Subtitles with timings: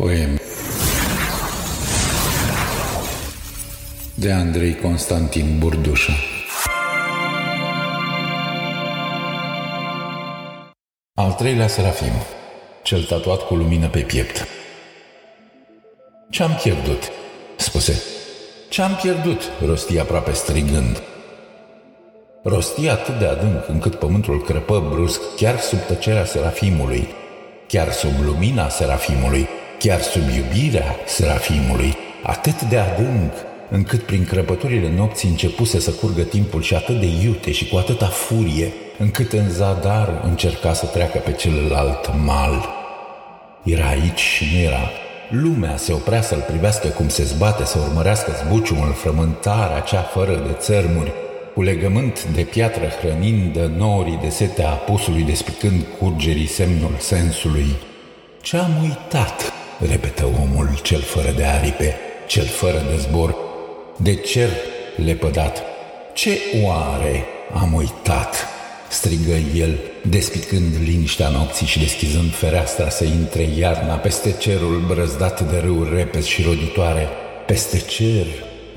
[0.00, 0.40] Poem
[4.14, 6.12] de Andrei Constantin Burdușa
[11.14, 12.12] Al treilea serafim,
[12.82, 14.46] cel tatuat cu lumină pe piept.
[16.30, 17.10] Ce-am pierdut?
[17.56, 18.02] spuse.
[18.68, 19.40] Ce-am pierdut?
[19.66, 21.02] rosti aproape strigând.
[22.42, 27.08] Rosti atât de adânc încât pământul crăpă brusc chiar sub tăcerea serafimului,
[27.66, 29.48] chiar sub lumina serafimului,
[29.84, 33.32] chiar sub iubirea serafimului, atât de adânc
[33.70, 38.06] încât prin crăpăturile nopții începuse să curgă timpul și atât de iute și cu atâta
[38.06, 42.68] furie, încât în zadar încerca să treacă pe celălalt mal.
[43.62, 44.90] Era aici și nu era.
[45.30, 50.52] Lumea se oprea să-l privească cum se zbate, să urmărească zbuciumul, frământarea cea fără de
[50.58, 51.12] țărmuri,
[51.54, 57.66] cu legământ de piatră hrănind norii de setea apusului, despicând curgerii semnul sensului.
[58.40, 63.34] Ce am uitat, repetă omul cel fără de aripe, cel fără de zbor,
[63.96, 64.50] de cer
[65.04, 65.62] lepădat.
[66.12, 67.24] Ce oare
[67.62, 68.48] am uitat?
[68.94, 75.58] strigă el, despicând liniștea nopții și deschizând fereastra să intre iarna peste cerul brăzdat de
[75.58, 77.08] râuri repezi și roditoare.
[77.46, 78.26] Peste cer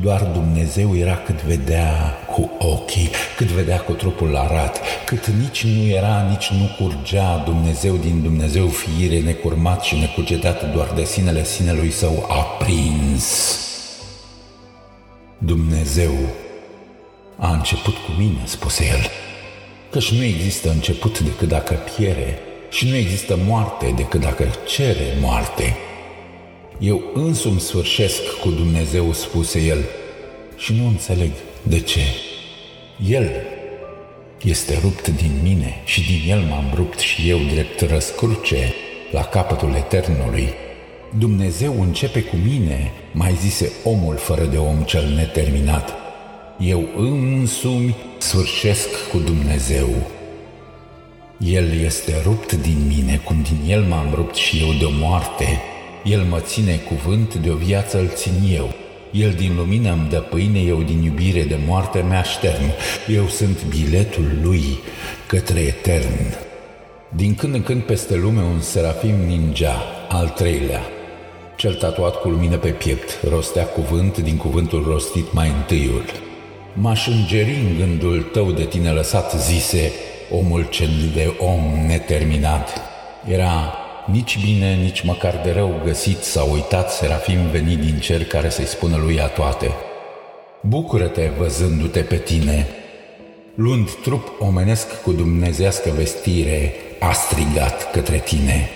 [0.00, 3.05] doar Dumnezeu era cât vedea cu ochii,
[3.36, 8.66] cât vedea cu trupul arat, cât nici nu era, nici nu curgea Dumnezeu din Dumnezeu
[8.66, 13.58] fiire necurmat și necugetat doar de sinele sinelui său aprins.
[15.38, 16.12] Dumnezeu
[17.36, 19.10] a început cu mine, spuse el,
[19.90, 22.38] căci nu există început decât dacă piere
[22.70, 25.76] și nu există moarte decât dacă cere moarte.
[26.78, 29.84] Eu însumi sfârșesc cu Dumnezeu, spuse el,
[30.56, 31.30] și nu înțeleg
[31.62, 32.00] de ce.
[33.04, 33.30] El
[34.44, 38.74] este rupt din mine și din el m-am rupt și eu drept răscruce
[39.10, 40.48] la capătul eternului.
[41.18, 45.94] Dumnezeu începe cu mine, mai zise omul fără de om cel neterminat.
[46.58, 49.88] Eu însumi sfârșesc cu Dumnezeu.
[51.38, 55.60] El este rupt din mine, cum din el m-am rupt și eu de o moarte.
[56.04, 58.74] El mă ține cuvânt, de o viață îl țin eu.
[59.18, 62.64] El din lumină îmi dă pâine, eu din iubire de moarte mea aștern.
[63.08, 64.78] Eu sunt biletul lui
[65.26, 66.36] către etern.
[67.08, 70.82] Din când în când peste lume un serafim ninja, al treilea,
[71.56, 76.04] cel tatuat cu lumină pe piept, rostea cuvânt din cuvântul rostit mai întâiul.
[76.72, 79.92] M-aș îngeri în gândul tău de tine lăsat, zise
[80.30, 82.80] omul cel de om neterminat.
[83.28, 83.74] Era
[84.12, 88.66] nici bine, nici măcar de rău găsit sau uitat serafim venit din cer care să-i
[88.66, 89.70] spună lui a toate.
[90.60, 92.66] Bucură-te văzându-te pe tine,
[93.54, 98.68] luând trup omenesc cu dumnezească vestire, a strigat către tine.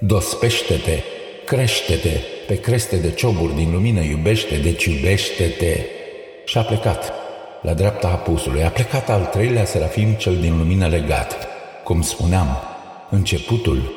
[0.00, 1.02] Dospește-te
[1.46, 5.80] crește-te pe creste de cioburi din lumină, iubește, deci iubește-te.
[6.44, 7.12] Și a plecat
[7.62, 8.64] la dreapta apusului.
[8.64, 11.48] A plecat al treilea serafim cel din lumină legat.
[11.84, 12.58] Cum spuneam,
[13.10, 13.95] începutul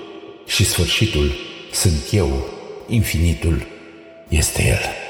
[0.49, 1.31] și sfârșitul
[1.71, 2.49] sunt eu,
[2.87, 3.67] infinitul
[4.27, 5.08] este el.